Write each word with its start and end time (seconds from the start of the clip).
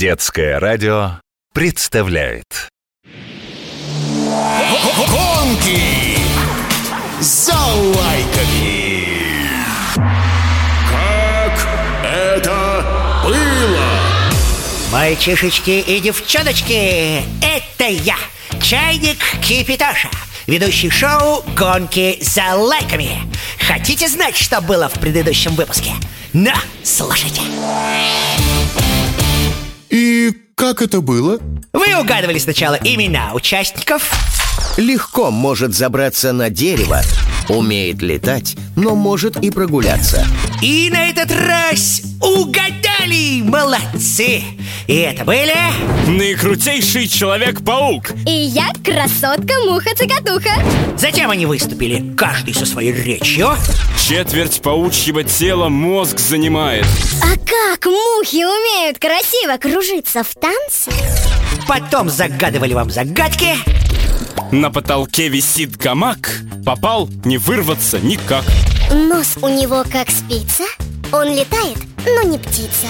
Детское 0.00 0.58
радио 0.58 1.20
представляет 1.52 2.70
Гонки 4.96 6.16
за 7.20 7.52
лайками. 7.52 9.18
Как 10.90 11.68
это 12.02 12.82
было? 13.22 14.90
Мальчишечки 14.90 15.68
и 15.68 16.00
девчоночки, 16.00 17.22
это 17.42 17.84
я, 17.84 18.16
Чайник 18.62 19.18
Кипитоша, 19.42 20.08
ведущий 20.46 20.88
шоу 20.88 21.44
«Гонки 21.54 22.16
за 22.22 22.54
лайками». 22.54 23.18
Хотите 23.68 24.08
знать, 24.08 24.38
что 24.38 24.62
было 24.62 24.88
в 24.88 24.94
предыдущем 24.94 25.54
выпуске? 25.56 25.92
На, 26.32 26.54
слушайте. 26.82 27.42
И 27.42 28.29
как 30.70 30.82
это 30.82 31.00
было? 31.00 31.40
Вы 31.72 31.98
угадывали 32.00 32.38
сначала 32.38 32.78
имена 32.84 33.34
участников, 33.34 34.12
Легко 34.76 35.32
может 35.32 35.74
забраться 35.74 36.32
на 36.32 36.48
дерево, 36.48 37.00
умеет 37.48 38.02
летать, 38.02 38.56
но 38.76 38.94
может 38.94 39.36
и 39.36 39.50
прогуляться. 39.50 40.24
И 40.62 40.90
на 40.90 41.08
этот 41.08 41.30
раз 41.32 42.02
угадали, 42.20 43.40
молодцы. 43.42 44.42
И 44.86 44.96
это 44.96 45.24
были... 45.24 45.54
Наикрутейший 46.06 47.06
Человек-паук 47.06 48.10
И 48.26 48.30
я 48.30 48.72
красотка-муха-цокотуха 48.84 50.50
Затем 50.96 51.30
они 51.30 51.46
выступили, 51.46 52.14
каждый 52.16 52.52
со 52.52 52.66
своей 52.66 52.92
речью. 52.92 53.50
Четверть 53.98 54.60
паучьего 54.60 55.22
тела 55.22 55.68
мозг 55.68 56.18
занимает 56.18 56.84
А 57.22 57.36
как 57.36 57.86
мухи 57.86 58.44
умеют 58.44 58.98
красиво 58.98 59.56
кружиться 59.58 60.24
в 60.24 60.34
танце? 60.34 60.90
Потом 61.68 62.10
загадывали 62.10 62.74
вам 62.74 62.90
загадки. 62.90 63.54
На 64.50 64.70
потолке 64.70 65.28
висит 65.28 65.76
гамак 65.76 66.40
Попал, 66.66 67.08
не 67.24 67.38
вырваться 67.38 68.00
никак 68.00 68.44
Нос 68.90 69.36
у 69.40 69.48
него 69.48 69.84
как 69.90 70.10
спица 70.10 70.64
Он 71.12 71.28
летает, 71.28 71.78
но 72.04 72.22
не 72.22 72.38
птица 72.38 72.88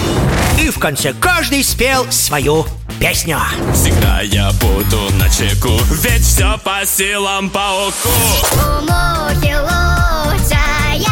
И 0.59 0.71
в 0.71 0.79
конце 0.79 1.13
каждый 1.13 1.63
спел 1.63 2.11
свою 2.11 2.65
песню. 2.99 3.39
Всегда 3.75 4.23
я 4.23 4.51
буду 4.53 5.13
на 5.19 5.29
чеку 5.29 5.79
Ведь 6.03 6.23
все 6.23 6.57
по 6.65 6.87
силам 6.87 7.51
пауку 7.51 8.09
У 8.55 8.81
мухи 8.81 9.55
лучшая 9.61 11.05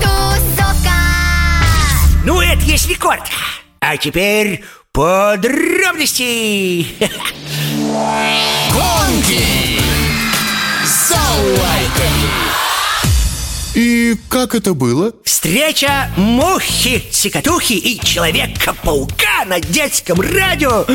тусовка 0.00 0.94
Ну, 2.24 2.40
это 2.40 2.62
если 2.62 2.94
коротко. 2.94 3.34
А 3.80 3.96
теперь 3.96 4.64
подробности. 4.92 6.86
Гонки 8.72 9.80
за 10.84 11.16
лайками. 11.16 12.73
И 13.74 14.16
как 14.28 14.54
это 14.54 14.72
было? 14.72 15.12
Встреча 15.24 16.08
мухи-цикатухи 16.16 17.72
и 17.72 18.00
Человека-паука 18.04 19.44
на 19.46 19.58
детском 19.58 20.20
радио. 20.20 20.86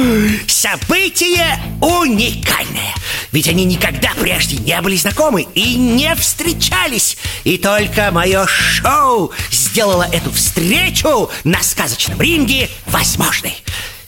Событие 0.47 1.61
уникальное. 1.81 2.95
Ведь 3.33 3.49
они 3.49 3.65
никогда 3.65 4.13
прежде 4.19 4.55
не 4.57 4.79
были 4.81 4.95
знакомы 4.95 5.45
и 5.55 5.75
не 5.75 6.15
встречались. 6.15 7.17
И 7.43 7.57
только 7.57 8.11
мое 8.11 8.47
шоу 8.47 9.31
сделало 9.51 10.07
эту 10.13 10.31
встречу 10.31 11.29
на 11.43 11.61
сказочном 11.61 12.21
ринге 12.21 12.69
возможной 12.85 13.61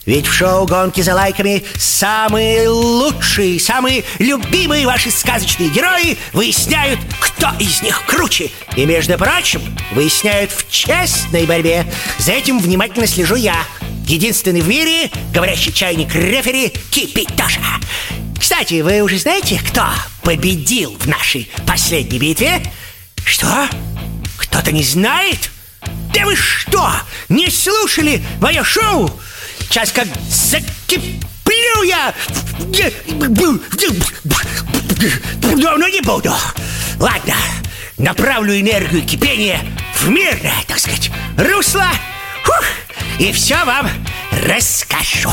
ведь 0.04 0.26
в 0.26 0.32
шоу 0.32 0.66
«Гонки 0.66 1.00
за 1.00 1.14
лайками» 1.14 1.64
самые 1.78 2.68
лучшие, 2.68 3.60
самые 3.60 4.04
любимые 4.18 4.86
ваши 4.86 5.10
сказочные 5.10 5.68
герои 5.68 6.18
выясняют, 6.32 6.98
кто 7.20 7.50
из 7.60 7.82
них 7.82 8.04
круче. 8.06 8.50
И, 8.76 8.84
между 8.84 9.16
прочим, 9.16 9.60
выясняют 9.92 10.50
в 10.50 10.68
честной 10.70 11.46
борьбе. 11.46 11.86
За 12.18 12.32
этим 12.32 12.58
внимательно 12.58 13.06
слежу 13.06 13.36
я. 13.36 13.56
Единственный 14.06 14.60
в 14.60 14.68
мире 14.68 15.10
говорящий 15.32 15.72
чайник 15.72 16.14
рефери 16.14 16.72
Кипитоша. 16.90 17.60
Кстати, 18.38 18.80
вы 18.80 19.02
уже 19.02 19.18
знаете, 19.18 19.60
кто 19.64 19.86
победил 20.22 20.96
в 20.98 21.06
нашей 21.06 21.48
последней 21.64 22.18
битве? 22.18 22.60
Что? 23.24 23.68
Кто-то 24.36 24.72
не 24.72 24.82
знает? 24.82 25.50
Да 26.12 26.24
вы 26.24 26.36
что, 26.36 26.90
не 27.28 27.48
слушали 27.50 28.22
мое 28.40 28.64
шоу? 28.64 29.10
Сейчас 29.72 29.90
как 29.90 30.06
закиплю 30.28 31.82
я! 31.86 32.14
Но, 35.56 35.78
но 35.78 35.88
не 35.88 36.02
буду. 36.02 36.30
Ладно, 37.00 37.34
направлю 37.96 38.60
энергию 38.60 39.02
кипения 39.02 39.64
в 39.94 40.10
мирное, 40.10 40.62
так 40.68 40.78
сказать, 40.78 41.10
русло. 41.38 41.86
Фух, 42.44 42.64
и 43.18 43.32
все 43.32 43.64
вам 43.64 43.88
расскажу. 44.46 45.30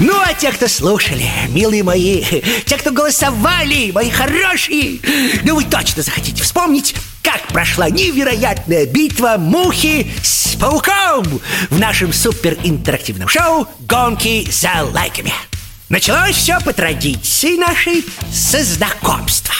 Ну, 0.00 0.18
а 0.18 0.32
те, 0.32 0.50
кто 0.50 0.66
слушали, 0.66 1.30
милые 1.50 1.82
мои, 1.82 2.24
те, 2.64 2.78
кто 2.78 2.90
голосовали, 2.90 3.90
мои 3.92 4.08
хорошие, 4.08 4.98
ну, 5.44 5.56
вы 5.56 5.64
точно 5.64 6.02
захотите 6.02 6.42
вспомнить, 6.42 6.94
как 7.22 7.46
прошла 7.48 7.90
невероятная 7.90 8.86
битва 8.86 9.36
мухи 9.38 10.10
с 10.22 10.56
пауком 10.56 11.40
в 11.68 11.78
нашем 11.78 12.14
суперинтерактивном 12.14 13.28
шоу 13.28 13.68
«Гонки 13.80 14.48
за 14.50 14.84
лайками». 14.90 15.34
Началось 15.90 16.36
все 16.36 16.60
по 16.60 16.72
традиции 16.72 17.56
нашей 17.56 18.04
со 18.32 18.62
знакомства. 18.62 19.52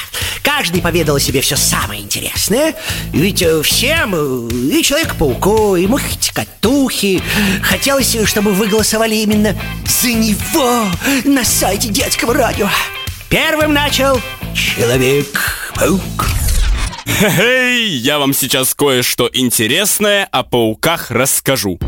Каждый 0.44 0.80
поведал 0.80 1.16
о 1.16 1.20
себе 1.20 1.40
все 1.40 1.56
самое 1.56 2.00
интересное. 2.00 2.76
Ведь 3.12 3.42
э, 3.42 3.60
всем, 3.62 4.14
э, 4.14 4.48
и 4.72 4.80
Человек-пауку, 4.80 5.74
и 5.74 5.88
мухи-цикатухи, 5.88 7.20
хотелось, 7.62 8.16
чтобы 8.28 8.52
вы 8.52 8.68
голосовали 8.68 9.16
именно 9.16 9.56
за 9.84 10.12
него 10.12 10.86
на 11.24 11.44
сайте 11.44 11.88
детского 11.88 12.32
радио. 12.32 12.68
Первым 13.28 13.74
начал 13.74 14.20
Человек-паук. 14.54 16.28
Эй, 17.40 17.88
я 17.88 18.20
вам 18.20 18.34
сейчас 18.34 18.76
кое-что 18.76 19.28
интересное 19.32 20.28
о 20.30 20.44
пауках 20.44 21.10
расскажу 21.10 21.80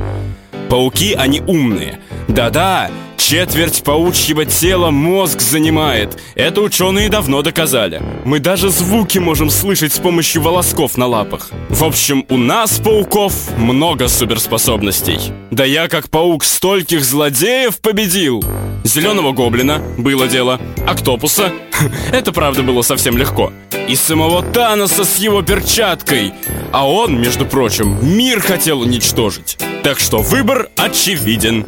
Пауки, 0.69 1.15
они 1.15 1.41
умные 1.41 2.01
Да-да, 2.27 2.91
четверть 3.33 3.83
паучьего 3.83 4.45
тела 4.45 4.91
мозг 4.91 5.41
занимает. 5.41 6.21
Это 6.35 6.61
ученые 6.61 7.09
давно 7.09 7.41
доказали. 7.41 8.03
Мы 8.27 8.41
даже 8.41 8.69
звуки 8.69 9.17
можем 9.17 9.49
слышать 9.49 9.95
с 9.95 9.99
помощью 9.99 10.43
волосков 10.43 10.99
на 10.99 11.07
лапах. 11.07 11.49
В 11.71 11.83
общем, 11.83 12.27
у 12.29 12.37
нас, 12.37 12.79
пауков, 12.79 13.57
много 13.57 14.09
суперспособностей. 14.09 15.33
Да 15.51 15.65
я, 15.65 15.89
как 15.89 16.11
паук, 16.11 16.45
стольких 16.45 17.07
злодеев 17.07 17.81
победил! 17.81 18.45
Зеленого 18.85 19.33
гоблина, 19.33 19.79
было 19.97 20.29
дело. 20.29 20.61
Октопуса, 20.87 21.53
это 22.13 22.33
правда 22.33 22.63
было 22.63 22.83
совсем 22.83 23.17
легко. 23.17 23.51
И 23.89 23.97
самого 23.97 24.43
Таноса 24.43 25.05
с 25.05 25.17
его 25.17 25.41
перчаткой. 25.41 26.35
А 26.71 26.87
он, 26.87 27.19
между 27.19 27.47
прочим, 27.47 27.97
мир 28.03 28.41
хотел 28.41 28.83
уничтожить. 28.83 29.57
Так 29.83 30.01
что 30.01 30.19
выбор 30.19 30.69
очевиден. 30.77 31.65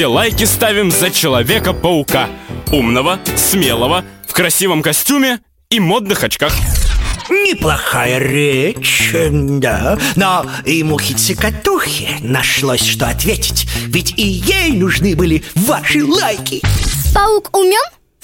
Все 0.00 0.06
лайки 0.06 0.44
ставим 0.44 0.90
за 0.90 1.10
Человека-паука. 1.10 2.30
Умного, 2.72 3.18
смелого, 3.36 4.02
в 4.26 4.32
красивом 4.32 4.80
костюме 4.80 5.40
и 5.68 5.78
модных 5.78 6.24
очках. 6.24 6.54
Неплохая 7.28 8.18
речь, 8.18 9.14
да. 9.30 9.98
Но 10.16 10.46
и 10.64 10.82
мухи-цикатухе 10.82 12.16
нашлось, 12.20 12.82
что 12.82 13.08
ответить. 13.08 13.68
Ведь 13.88 14.18
и 14.18 14.22
ей 14.22 14.72
нужны 14.72 15.14
были 15.14 15.44
ваши 15.54 16.02
лайки. 16.02 16.62
Паук 17.14 17.54
умен? 17.54 17.76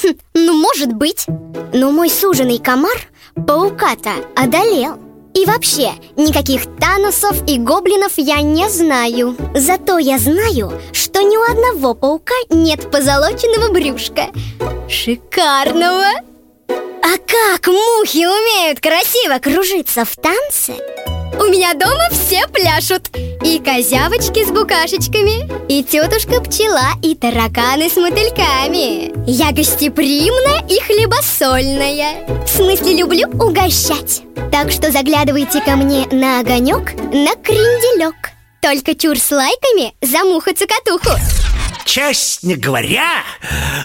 Хм, 0.02 0.14
ну, 0.32 0.58
может 0.58 0.94
быть 0.94 1.26
Но 1.74 1.92
мой 1.92 2.08
суженый 2.08 2.58
комар 2.58 2.96
паука-то 3.34 4.12
одолел 4.34 4.98
И 5.36 5.44
вообще, 5.44 5.92
никаких 6.16 6.62
танусов 6.80 7.36
и 7.46 7.58
гоблинов 7.58 8.12
я 8.16 8.40
не 8.40 8.70
знаю. 8.70 9.36
Зато 9.54 9.98
я 9.98 10.18
знаю, 10.18 10.72
что 10.92 11.20
ни 11.20 11.36
у 11.36 11.42
одного 11.42 11.92
паука 11.92 12.32
нет 12.48 12.90
позолоченного 12.90 13.70
брюшка. 13.70 14.28
Шикарного! 14.88 16.06
А 16.68 17.18
как 17.18 17.66
мухи 17.66 18.24
умеют 18.24 18.80
красиво 18.80 19.38
кружиться 19.38 20.06
в 20.06 20.16
танце? 20.16 20.72
У 21.38 21.44
меня 21.48 21.74
дома 21.74 22.08
все 22.10 22.48
пляшут. 22.48 23.10
И 23.44 23.58
козявочки 23.58 24.44
с 24.44 24.48
букашечками 24.48 25.46
И 25.68 25.84
тетушка 25.84 26.40
пчела, 26.40 26.88
и 27.02 27.14
тараканы 27.14 27.90
с 27.90 27.96
мотыльками. 27.96 29.12
Я 29.30 29.52
гостеприимная 29.52 30.66
и 30.68 30.80
хлебосольная 31.36 32.26
В 32.44 32.48
смысле 32.48 32.96
люблю 32.96 33.28
угощать. 33.28 34.22
Так 34.50 34.70
что 34.70 34.90
заглядывайте 34.90 35.60
ко 35.60 35.76
мне 35.76 36.06
на 36.10 36.40
огонек, 36.40 36.94
на 37.12 37.34
кренделек. 37.34 38.30
Только 38.62 38.94
чур 38.94 39.18
с 39.18 39.30
лайками 39.30 39.94
за 40.00 40.24
муху-цокотуху 40.24 41.10
Честно 41.86 42.56
говоря, 42.56 43.22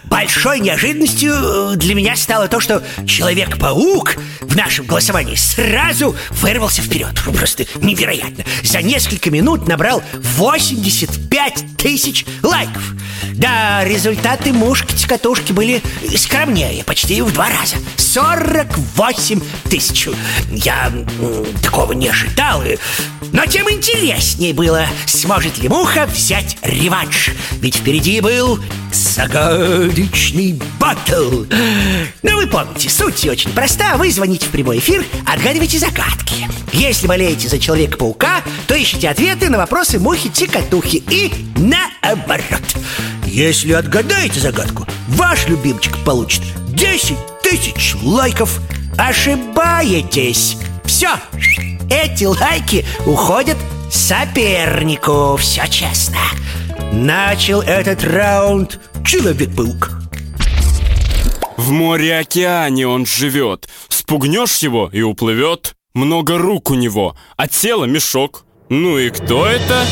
большой 0.05 0.59
неожиданностью 0.59 1.33
э, 1.33 1.75
для 1.75 1.93
меня 1.93 2.15
стало 2.15 2.47
то, 2.47 2.59
что 2.59 2.83
Человек-паук 3.05 4.15
в 4.41 4.55
нашем 4.55 4.87
голосовании 4.87 5.35
сразу 5.35 6.15
вырвался 6.31 6.81
вперед. 6.81 7.13
Просто 7.37 7.65
невероятно. 7.75 8.43
За 8.63 8.81
несколько 8.81 9.29
минут 9.29 9.67
набрал 9.67 10.03
85 10.13 11.77
тысяч 11.77 12.25
лайков. 12.41 12.83
Да, 13.33 13.83
результаты 13.83 14.51
мушки-цокотушки 14.51 15.51
были 15.51 15.81
скромнее, 16.15 16.83
почти 16.83 17.21
в 17.21 17.31
два 17.31 17.49
раза. 17.49 17.77
48 17.97 19.41
тысяч. 19.69 20.09
Я 20.51 20.91
такого 21.63 21.93
не 21.93 22.09
ожидал. 22.09 22.63
Но 23.31 23.45
тем 23.45 23.69
интереснее 23.69 24.53
было, 24.53 24.85
сможет 25.05 25.57
ли 25.59 25.69
Муха 25.69 26.05
взять 26.05 26.57
реванш. 26.61 27.31
Ведь 27.53 27.81
впереди 27.91 28.21
был 28.21 28.57
загадочный 28.93 30.57
батл. 30.79 31.43
Ну, 32.23 32.37
вы 32.37 32.47
помните, 32.47 32.89
суть 32.89 33.27
очень 33.27 33.51
проста. 33.51 33.97
Вы 33.97 34.09
звоните 34.13 34.45
в 34.45 34.49
прямой 34.49 34.77
эфир, 34.77 35.03
отгадывайте 35.27 35.77
загадки. 35.77 36.47
Если 36.71 37.05
болеете 37.05 37.49
за 37.49 37.59
Человека-паука, 37.59 38.43
то 38.65 38.81
ищите 38.81 39.09
ответы 39.09 39.49
на 39.49 39.57
вопросы 39.57 39.99
Мухи-Цикатухи 39.99 41.03
и 41.09 41.33
наоборот. 41.57 42.63
Если 43.25 43.73
отгадаете 43.73 44.39
загадку, 44.39 44.87
ваш 45.09 45.49
любимчик 45.49 45.97
получит 46.05 46.43
10 46.69 47.17
тысяч 47.43 47.95
лайков. 48.01 48.61
Ошибаетесь. 48.97 50.55
Все, 50.85 51.09
эти 51.89 52.23
лайки 52.23 52.85
уходят 53.05 53.57
сопернику. 53.91 55.35
Все 55.35 55.67
честно. 55.67 56.19
Начал 56.91 57.61
этот 57.61 58.03
раунд 58.03 58.79
Человек-паук. 59.05 59.91
В 61.55 61.71
море-океане 61.71 62.85
он 62.85 63.05
живет. 63.05 63.69
Спугнешь 63.87 64.57
его 64.57 64.89
и 64.91 65.01
уплывет. 65.01 65.73
Много 65.93 66.37
рук 66.37 66.69
у 66.69 66.75
него, 66.75 67.15
а 67.37 67.47
тело 67.47 67.85
мешок. 67.85 68.45
Ну 68.67 68.97
и 68.97 69.09
кто 69.09 69.47
это? 69.47 69.85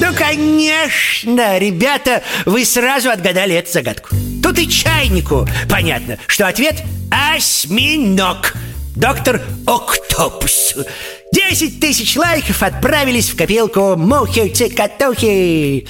Ну, 0.00 0.14
конечно, 0.14 1.58
ребята, 1.58 2.22
вы 2.44 2.64
сразу 2.64 3.10
отгадали 3.10 3.56
эту 3.56 3.72
загадку. 3.72 4.10
Тут 4.42 4.58
и 4.58 4.68
чайнику 4.68 5.46
понятно, 5.68 6.18
что 6.28 6.46
ответ 6.46 6.84
осьминог. 7.10 8.54
Доктор 8.94 9.42
Октопус. 9.66 10.74
10 11.32 11.80
тысяч 11.80 12.16
лайков 12.16 12.62
отправились 12.62 13.30
в 13.30 13.36
копилку 13.36 13.96
мухи-цикатухи. 13.96 15.86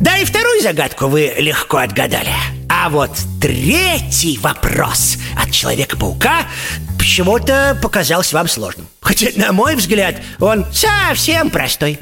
Да 0.00 0.18
и 0.18 0.24
вторую 0.24 0.62
загадку 0.62 1.06
вы 1.06 1.32
легко 1.38 1.78
отгадали. 1.78 2.32
А 2.68 2.88
вот 2.88 3.10
третий 3.40 4.38
вопрос 4.38 5.16
от 5.40 5.50
Человека-паука 5.52 6.46
почему-то 6.98 7.78
показался 7.80 8.36
вам 8.36 8.48
сложным. 8.48 8.88
Хотя, 9.00 9.28
на 9.36 9.52
мой 9.52 9.76
взгляд, 9.76 10.20
он 10.40 10.66
совсем 10.72 11.50
простой. 11.50 11.98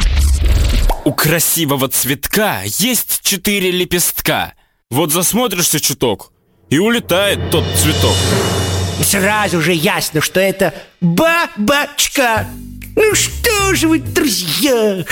У 1.05 1.13
красивого 1.13 1.89
цветка 1.89 2.63
есть 2.65 3.21
четыре 3.23 3.71
лепестка. 3.71 4.55
Вот 4.91 5.13
засмотришься 5.13 5.81
чуток, 5.81 6.33
и 6.71 6.79
улетает 6.79 7.51
тот 7.51 7.65
цветок. 7.77 8.17
Сразу 9.01 9.61
же 9.61 9.73
ясно, 9.73 10.21
что 10.21 10.41
это 10.41 10.75
бабочка. 11.01 12.47
Ну 12.95 13.15
что 13.15 13.75
же 13.75 13.89
вы, 13.89 14.01
друзья? 14.01 15.05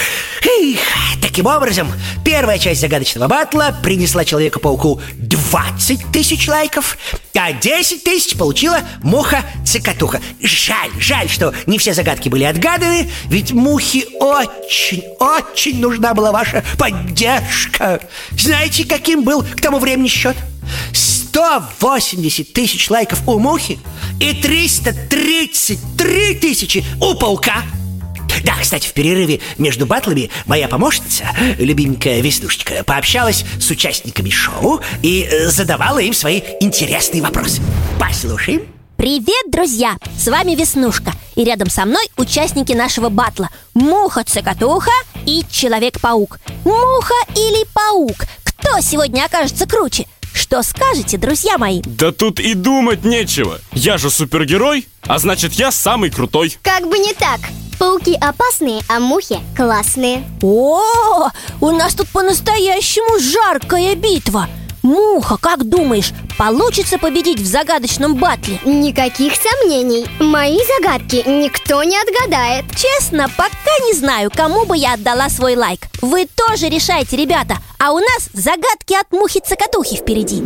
Эх, 0.43 0.81
таким 1.23 1.47
образом, 1.47 1.91
первая 2.25 2.59
часть 2.59 2.82
загадочного 2.82 3.27
батла 3.27 3.73
принесла 3.82 4.25
Человеку-пауку 4.25 5.00
20 5.17 6.12
тысяч 6.12 6.47
лайков, 6.47 6.99
а 7.35 7.53
10 7.53 8.05
тысяч 8.05 8.37
получила 8.37 8.81
муха-цикатуха. 9.03 10.21
Жаль, 10.43 10.91
жаль, 10.99 11.31
что 11.31 11.55
не 11.67 11.79
все 11.79 11.94
загадки 11.94 12.29
были 12.29 12.44
отгаданы, 12.44 13.11
ведь 13.27 13.53
мухе 13.53 14.05
очень, 14.21 15.03
очень 15.19 15.81
нужна 15.81 16.12
была 16.12 16.32
ваша 16.32 16.62
поддержка. 16.79 18.00
Знаете, 18.32 18.85
каким 18.85 19.25
был 19.25 19.43
к 19.43 19.61
тому 19.61 19.79
времени 19.79 20.09
счет? 20.09 20.37
180 21.31 22.53
тысяч 22.53 22.91
лайков 22.91 23.23
у 23.29 23.38
Мухи 23.38 23.79
и 24.19 24.35
333 24.35 26.35
тысячи 26.35 26.85
у 27.00 27.15
Паука. 27.15 27.62
Да, 28.44 28.55
кстати, 28.61 28.88
в 28.88 28.93
перерыве 28.93 29.38
между 29.56 29.87
батлами 29.87 30.29
моя 30.47 30.67
помощница, 30.67 31.27
любименькая 31.59 32.21
Веснушечка, 32.21 32.82
пообщалась 32.82 33.44
с 33.61 33.71
участниками 33.71 34.31
шоу 34.31 34.81
и 35.03 35.23
э, 35.23 35.49
задавала 35.49 36.00
им 36.00 36.15
свои 36.15 36.43
интересные 36.59 37.23
вопросы. 37.23 37.62
Послушаем. 38.00 38.62
Привет, 38.97 39.53
друзья! 39.53 39.99
С 40.19 40.27
вами 40.27 40.55
Веснушка 40.55 41.12
И 41.35 41.44
рядом 41.44 41.71
со 41.71 41.87
мной 41.87 42.06
участники 42.19 42.73
нашего 42.73 43.09
батла 43.09 43.49
Муха-цокотуха 43.73 44.91
и 45.25 45.43
Человек-паук 45.50 46.38
Муха 46.65 47.15
или 47.35 47.65
паук? 47.73 48.27
Кто 48.44 48.79
сегодня 48.81 49.25
окажется 49.25 49.67
круче? 49.67 50.06
Что 50.50 50.64
скажете, 50.64 51.17
друзья 51.17 51.58
мои? 51.58 51.81
Да 51.82 52.11
тут 52.11 52.41
и 52.41 52.55
думать 52.55 53.05
нечего. 53.05 53.61
Я 53.73 53.99
же 53.99 54.11
супергерой, 54.11 54.88
а 55.06 55.20
значит 55.20 55.52
я 55.52 55.70
самый 55.70 56.11
крутой. 56.11 56.58
Как 56.61 56.88
бы 56.88 56.99
не 56.99 57.12
так 57.14 57.38
Пауки 57.79 58.17
опасные, 58.20 58.81
а 58.88 58.99
мухи 58.99 59.38
классные 59.56 60.25
О, 60.43 61.31
у 61.61 61.70
нас 61.70 61.94
тут 61.94 62.08
по-настоящему 62.08 63.20
жаркая 63.20 63.94
битва 63.94 64.49
Муха, 64.82 65.37
как 65.37 65.69
думаешь, 65.69 66.12
получится 66.38 66.99
победить 66.99 67.41
в 67.41 67.47
загадочном 67.47 68.15
батле? 68.15 68.61
Никаких 68.65 69.35
сомнений. 69.35 70.06
Мои 70.19 70.59
загадки 70.77 71.23
никто 71.27 71.82
не 71.82 71.99
отгадает. 72.00 72.65
Честно, 72.77 73.29
пока 73.37 73.50
не 73.87 73.94
знаю, 73.94 74.31
кому 74.35 74.65
бы 74.65 74.77
я 74.77 74.94
отдала 74.94 75.29
свой 75.29 75.55
лайк. 75.56 75.81
Вы 76.00 76.27
тоже 76.27 76.69
решайте, 76.69 77.17
ребята. 77.17 77.59
А 77.79 77.93
у 77.93 77.99
нас 77.99 78.29
загадки 78.32 78.94
от 78.94 79.11
мухи-цокотухи 79.12 79.97
впереди 79.97 80.43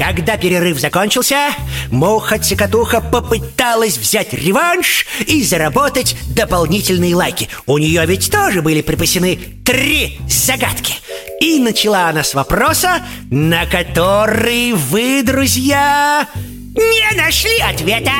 Когда 0.00 0.38
перерыв 0.38 0.80
закончился, 0.80 1.50
Муха-цикатуха 1.90 3.02
попыталась 3.02 3.98
взять 3.98 4.32
реванш 4.32 5.06
и 5.26 5.44
заработать 5.44 6.16
дополнительные 6.34 7.14
лайки. 7.14 7.50
У 7.66 7.76
нее 7.76 8.06
ведь 8.06 8.30
тоже 8.30 8.62
были 8.62 8.80
припасены 8.80 9.38
три 9.62 10.18
загадки. 10.26 10.94
И 11.42 11.58
начала 11.58 12.08
она 12.08 12.24
с 12.24 12.32
вопроса, 12.32 13.02
на 13.30 13.66
который 13.66 14.72
вы, 14.72 15.22
друзья, 15.22 16.26
не 16.74 17.16
нашли 17.18 17.58
ответа. 17.60 18.12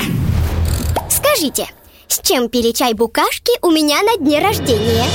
Скажите, 1.08 1.66
с 2.08 2.20
чем 2.20 2.50
пили 2.50 2.72
чай 2.72 2.92
букашки 2.92 3.52
у 3.62 3.70
меня 3.70 4.02
на 4.02 4.18
дне 4.18 4.38
рождения? 4.40 5.06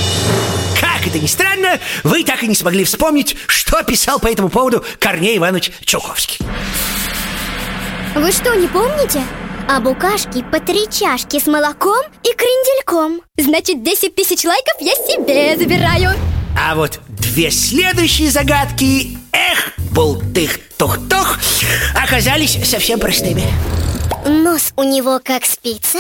Как 1.06 1.14
это 1.14 1.24
ни 1.24 1.28
странно, 1.28 1.80
вы 2.04 2.24
так 2.24 2.42
и 2.42 2.48
не 2.48 2.56
смогли 2.56 2.84
вспомнить, 2.84 3.38
что 3.46 3.84
писал 3.84 4.20
по 4.20 4.26
этому 4.26 4.50
поводу 4.50 4.84
Корней 4.98 5.38
Иванович 5.38 5.72
Чуковский. 5.86 6.40
Вы 8.16 8.32
что, 8.32 8.56
не 8.56 8.66
помните? 8.66 9.22
А 9.70 9.80
букашки 9.82 10.44
по 10.52 10.60
три 10.60 10.90
чашки 10.90 11.40
с 11.40 11.46
молоком 11.46 12.04
и 12.24 12.34
крендельком 12.34 13.22
Значит, 13.38 13.84
10 13.84 14.16
тысяч 14.16 14.46
лайков 14.46 14.74
я 14.80 14.96
себе 14.96 15.56
забираю 15.56 16.10
А 16.60 16.74
вот 16.74 17.00
две 17.08 17.52
следующие 17.52 18.32
загадки, 18.32 19.20
эх, 19.32 19.74
бултых-тух-тух, 19.92 21.38
оказались 21.96 22.58
совсем 22.68 23.00
простыми. 23.00 23.44
Нос 24.26 24.74
у 24.76 24.82
него 24.82 25.22
как 25.24 25.46
спица 25.46 26.00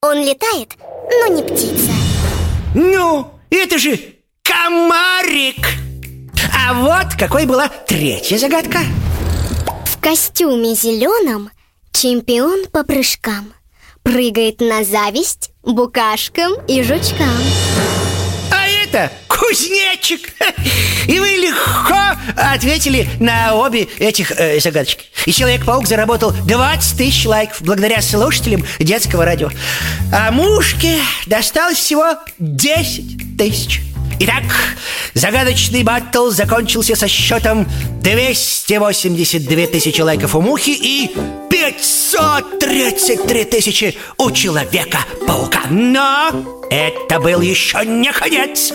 Он 0.00 0.18
летает, 0.18 0.70
но 1.20 1.28
не 1.28 1.44
птица 1.44 1.92
Ну, 2.74 3.32
это 3.50 3.78
же 3.78 4.00
комарик! 4.62 5.66
А 6.54 6.74
вот 6.74 7.14
какой 7.18 7.46
была 7.46 7.68
третья 7.68 8.38
загадка. 8.38 8.78
В 9.86 10.00
костюме 10.00 10.74
зеленом 10.74 11.50
чемпион 11.92 12.66
по 12.70 12.84
прыжкам 12.84 13.52
Прыгает 14.02 14.60
на 14.60 14.84
зависть 14.84 15.50
букашкам 15.62 16.54
и 16.66 16.82
жучкам 16.82 17.28
А 18.50 18.68
это 18.68 19.12
кузнечик. 19.28 20.32
И 21.08 21.18
вы 21.18 21.28
легко 21.28 22.20
ответили 22.36 23.08
на 23.20 23.54
обе 23.54 23.82
этих 23.98 24.32
э, 24.32 24.60
загадочки. 24.60 25.06
И 25.26 25.32
Человек-паук 25.32 25.86
заработал 25.86 26.32
20 26.32 26.98
тысяч 26.98 27.26
лайков 27.26 27.62
благодаря 27.62 28.02
слушателям 28.02 28.64
детского 28.78 29.24
радио. 29.24 29.50
А 30.12 30.30
мушке 30.30 30.98
досталось 31.26 31.78
всего 31.78 32.16
10 32.38 33.36
тысяч. 33.36 33.80
Итак, 34.24 34.44
загадочный 35.14 35.82
баттл 35.82 36.30
закончился 36.30 36.94
со 36.94 37.08
счетом 37.08 37.66
282 38.02 39.66
тысячи 39.66 40.00
лайков 40.00 40.36
у 40.36 40.40
Мухи 40.40 40.70
и 40.70 41.12
533 41.50 43.44
тысячи 43.46 43.98
у 44.18 44.30
Человека-паука. 44.30 45.62
Но 45.70 46.30
это 46.70 47.18
был 47.18 47.40
еще 47.40 47.84
не 47.84 48.12
конец. 48.12 48.72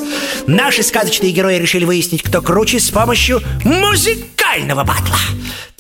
Наши 0.47 0.83
сказочные 0.83 1.31
герои 1.31 1.55
решили 1.59 1.85
выяснить, 1.85 2.23
кто 2.23 2.41
круче 2.41 2.81
с 2.81 2.89
помощью 2.89 3.41
музыкального 3.63 4.83
батла. 4.83 5.19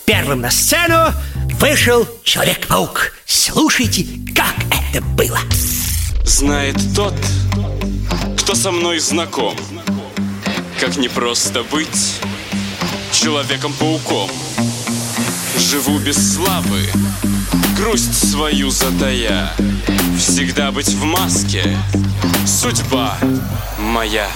Первым 0.05 0.39
на 0.39 0.49
сцену 0.49 1.11
вышел 1.59 2.07
Человек-паук. 2.23 3.17
Слушайте, 3.25 4.05
как 4.33 4.55
это 4.71 5.03
было. 5.03 5.39
Знает 6.23 6.77
тот, 6.95 7.15
кто 8.47 8.55
со 8.55 8.71
мной 8.71 8.99
знаком. 8.99 9.57
Как 10.79 10.95
непросто 10.95 11.63
быть 11.63 12.21
Человеком-пауком. 13.11 14.29
Живу 15.57 15.99
без 15.99 16.35
славы, 16.35 16.89
грусть 17.75 18.31
свою 18.31 18.69
затая. 18.69 19.51
Всегда 20.17 20.71
быть 20.71 20.87
в 20.87 21.03
маске, 21.03 21.77
судьба 22.45 23.17
моя. 23.79 24.29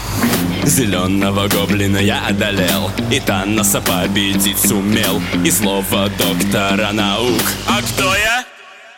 Зеленого 0.66 1.48
гоблина 1.48 1.98
я 1.98 2.26
одолел 2.28 2.92
И 3.10 3.20
Таноса 3.22 3.80
победить 3.82 4.60
сумел 4.60 5.22
И 5.44 5.50
слово 5.50 6.10
доктора 6.20 6.92
наук 6.92 7.42
А 7.66 7.82
кто 7.82 8.14
я? 8.16 8.46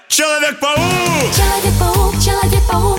Человек-паук! 0.09 1.33
Человек-паук, 1.35 2.15
Человек-паук, 2.23 2.92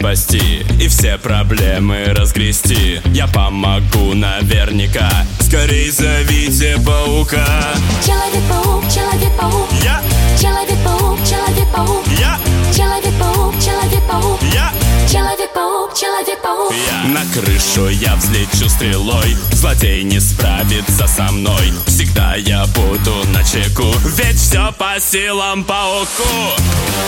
спасти 0.00 0.64
И 0.80 0.88
все 0.88 1.18
проблемы 1.18 2.04
разгрести. 2.06 3.00
Я 3.12 3.26
помогу 3.26 4.14
наверняка. 4.14 5.10
Скорей 5.40 5.90
зовите 5.90 6.76
паука. 6.84 7.46
Человек-паук, 8.04 8.84
Человек-паук, 8.92 9.68
Я, 9.84 10.00
Человек-паук, 10.40 11.18
Человек-паук, 11.28 12.04
я, 12.18 12.38
Человек-паук, 12.74 13.54
Человек-паук, 13.60 14.40
я, 14.54 14.72
Человек-паук, 15.10 15.94
Человек-паук. 15.94 16.72
я. 16.72 17.08
На 17.08 17.20
крышу 17.34 17.88
я 17.88 18.14
взлечу 18.16 18.68
стрелой. 18.70 19.36
Злодей 19.52 20.02
не 20.04 20.20
справится 20.20 21.06
со 21.06 21.30
мной. 21.30 21.72
Всегда 21.86 22.36
я 22.36 22.64
буду 22.66 23.14
на 23.34 23.44
чеку. 23.44 23.92
Ведь 24.16 24.38
все 24.38 24.72
по 24.78 24.98
силам 24.98 25.62
пауку. 25.64 26.24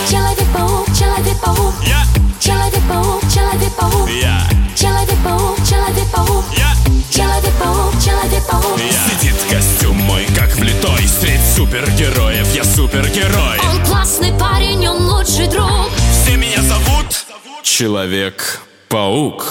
Человек-паук, 0.09 0.87
Человек-паук, 0.97 1.73
Я, 1.87 2.03
Человек-паук, 2.43 3.21
Человек-паук, 3.33 4.09
я, 4.09 4.45
Человек-паук, 4.75 5.57
Человек-паук, 5.65 6.43
я. 6.57 6.75
Человек-паук, 7.09 7.93
Человек-паук. 8.03 8.79
Сидит 9.07 9.35
костюм 9.49 9.95
мой 9.95 10.25
как 10.37 10.53
влитой. 10.57 11.07
Средь 11.07 11.39
супергероев 11.55 12.53
я 12.53 12.65
супергерой. 12.65 13.59
Он 13.61 13.85
классный 13.85 14.33
парень, 14.33 14.85
он 14.85 15.05
лучший 15.07 15.47
друг. 15.47 15.89
Все 16.11 16.35
меня 16.35 16.61
зовут 16.63 17.25
Человек-паук, 17.61 19.45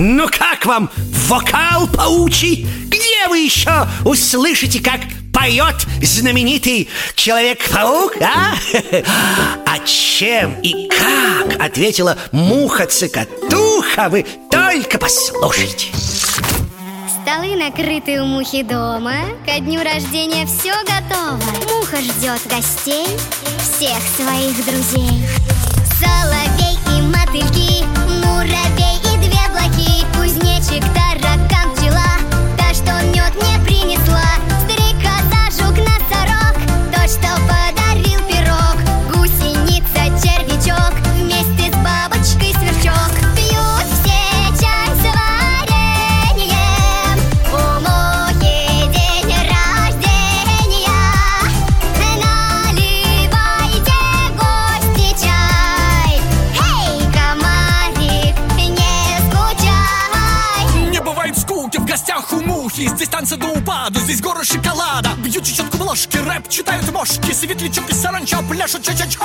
Ну 0.00 0.28
как 0.28 0.64
вам 0.64 0.88
вокал 1.26 1.88
паучий? 1.88 2.68
Где 2.86 3.26
вы 3.28 3.40
еще 3.40 3.88
услышите, 4.04 4.80
как 4.80 5.00
поет 5.32 5.74
знаменитый 6.00 6.88
Человек-паук, 7.16 8.14
а? 8.22 8.54
А 9.66 9.78
чем 9.84 10.54
и 10.62 10.88
как 10.88 11.60
ответила 11.60 12.16
муха-цикатуха, 12.30 14.08
вы 14.08 14.24
только 14.48 14.98
послушайте. 14.98 15.88
Столы 17.20 17.56
накрыты 17.56 18.22
у 18.22 18.24
мухи 18.24 18.62
дома 18.62 19.16
Ко 19.44 19.58
дню 19.58 19.82
рождения 19.82 20.46
все 20.46 20.74
готово 20.84 21.42
Муха 21.72 21.96
ждет 21.96 22.40
гостей 22.48 23.06
Всех 23.60 23.98
своих 24.16 24.64
друзей 24.64 25.26
Соловей 25.98 26.78
и 26.96 27.02
мотыльки 27.02 27.84
Муравей 28.24 28.97
Кузнечик, 30.80 31.07
читают 67.07 67.07
мошки 67.07 67.33
Светлячок 67.33 67.89
и 67.89 67.93
саранча 67.93 68.41
пляшут 68.49 68.83
ча-ча-ча 68.83 69.19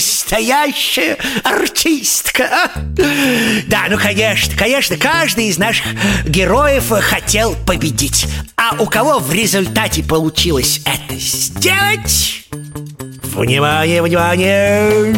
Настоящая 0.00 1.18
артистка 1.44 2.48
а? 2.50 2.70
Да, 3.66 3.84
ну, 3.90 3.98
конечно, 3.98 4.56
конечно, 4.56 4.96
каждый 4.96 5.48
из 5.48 5.58
наших 5.58 5.84
героев 6.24 6.90
хотел 7.02 7.54
победить 7.66 8.26
А 8.56 8.76
у 8.78 8.86
кого 8.86 9.18
в 9.18 9.30
результате 9.30 10.02
получилось 10.02 10.80
это 10.86 11.14
сделать? 11.16 12.46
Внимание, 13.34 14.00
внимание! 14.02 15.14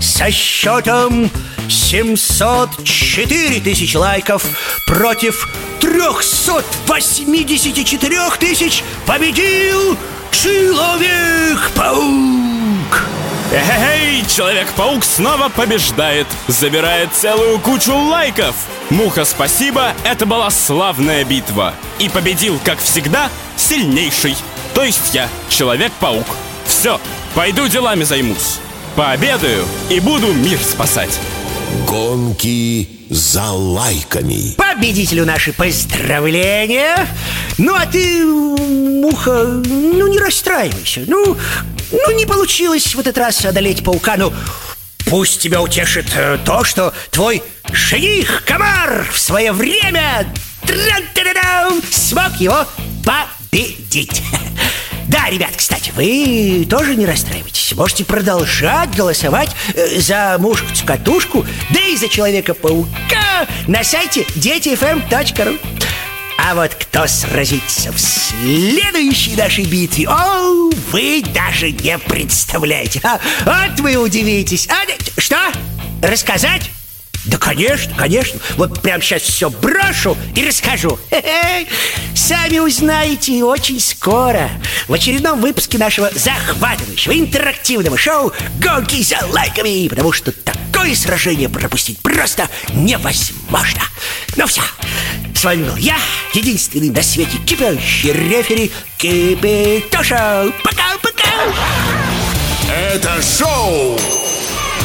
Со 0.00 0.30
счетом 0.30 1.28
704 1.68 3.60
тысячи 3.60 3.96
лайков 3.96 4.44
против 4.86 5.48
384 5.80 8.30
тысяч 8.38 8.84
победил 9.06 9.98
Человек-паук! 10.30 12.59
Эй, 13.52 14.24
Человек-паук 14.26 15.04
снова 15.04 15.48
побеждает 15.48 16.28
Забирает 16.46 17.12
целую 17.12 17.58
кучу 17.58 17.92
лайков. 17.92 18.54
Муха, 18.90 19.24
спасибо, 19.24 19.92
это 20.04 20.24
была 20.24 20.50
славная 20.50 21.24
битва. 21.24 21.74
И 21.98 22.08
победил, 22.08 22.60
как 22.64 22.78
всегда, 22.78 23.28
сильнейший 23.56 24.36
То 24.74 24.84
есть 24.84 25.14
я, 25.14 25.28
Человек-паук. 25.48 26.26
Все, 26.64 27.00
пойду 27.34 27.66
делами 27.66 28.04
займусь. 28.04 28.60
Пообедаю 28.94 29.64
и 29.88 29.98
буду 29.98 30.32
мир 30.32 30.58
спасать. 30.60 31.18
Гонки 31.88 32.88
за 33.08 33.50
лайками. 33.50 34.54
Победителю 34.56 35.26
наши 35.26 35.52
поздравления. 35.52 37.06
Ну 37.58 37.74
а 37.74 37.86
ты, 37.86 38.24
Муха, 38.24 39.44
ну 39.44 40.06
не 40.06 40.18
расстраивайся. 40.18 41.02
Ну, 41.06 41.36
ну 41.92 42.10
не 42.12 42.26
получилось 42.26 42.94
в 42.94 43.00
этот 43.00 43.18
раз 43.18 43.44
одолеть 43.44 43.84
паука 43.84 44.16
Ну 44.16 44.32
пусть 45.06 45.40
тебя 45.40 45.60
утешит 45.60 46.06
э, 46.14 46.38
то, 46.44 46.64
что 46.64 46.94
твой 47.10 47.42
жених 47.72 48.44
Комар 48.44 49.06
в 49.12 49.18
свое 49.18 49.52
время 49.52 50.26
смог 51.90 52.34
его 52.38 52.66
победить. 53.04 54.22
Да, 55.08 55.28
ребят, 55.28 55.50
кстати, 55.56 55.90
вы 55.96 56.64
тоже 56.70 56.94
не 56.94 57.04
расстраивайтесь. 57.04 57.72
Можете 57.72 58.04
продолжать 58.04 58.94
голосовать 58.94 59.50
э, 59.74 59.98
за 59.98 60.36
мушку-цокотушку 60.38 61.44
Да 61.70 61.80
и 61.80 61.96
за 61.96 62.08
Человека-паука 62.08 63.48
на 63.66 63.82
сайте 63.82 64.24
детифм.ру 64.36 65.58
А 66.38 66.54
вот 66.54 66.76
кто 66.76 67.08
сразится 67.08 67.90
в 67.90 67.98
следующей 67.98 69.34
нашей 69.34 69.64
битве, 69.64 70.06
о, 70.08 70.59
вы 70.90 71.22
даже 71.34 71.70
не 71.70 71.98
представляете. 71.98 73.00
А, 73.02 73.20
вот 73.44 73.80
вы 73.80 73.96
удивитесь. 73.96 74.68
А, 74.68 75.20
что? 75.20 75.36
Рассказать? 76.02 76.70
Да, 77.24 77.36
конечно, 77.38 77.94
конечно. 77.94 78.40
Вот 78.56 78.80
прямо 78.80 79.02
сейчас 79.02 79.22
все 79.22 79.50
брошу 79.50 80.16
и 80.34 80.46
расскажу. 80.46 80.98
Сами 82.14 82.58
узнаете 82.58 83.44
очень 83.44 83.80
скоро 83.80 84.50
в 84.88 84.92
очередном 84.92 85.40
выпуске 85.40 85.78
нашего 85.78 86.10
захватывающего 86.14 87.12
интерактивного 87.12 87.98
шоу 87.98 88.32
«Гонки 88.58 89.02
за 89.02 89.18
лайками», 89.26 89.88
потому 89.88 90.12
что 90.12 90.32
такое 90.32 90.94
сражение 90.94 91.48
пропустить 91.48 91.98
просто 92.00 92.48
невозможно. 92.72 93.82
Ну 94.36 94.46
все, 94.46 94.62
с 95.34 95.44
вами 95.44 95.64
был 95.64 95.76
я, 95.76 95.96
единственный 96.32 96.90
на 96.90 97.02
свете 97.02 97.36
кипящий 97.46 98.12
рефери 98.12 98.70
Кипятоша. 98.96 100.52
Пока-пока! 100.62 101.30
Это 102.68 103.20
шоу 103.22 103.98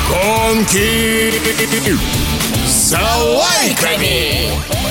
«Гонки 0.09 1.33
за 2.65 2.99
лайками». 3.17 4.51
Ау! 4.51 4.84